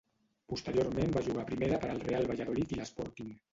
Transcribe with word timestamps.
Posteriorment 0.53 1.13
va 1.17 1.23
jugar 1.27 1.45
a 1.45 1.51
primera 1.51 1.79
per 1.85 1.91
al 1.93 2.03
Real 2.09 2.29
Valladolid 2.33 2.77
i 2.77 2.81
l'Sporting. 2.83 3.33